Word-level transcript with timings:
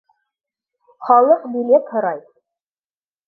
Халыҡ 1.09 1.45
билет 1.57 1.93
һорай! 1.97 2.25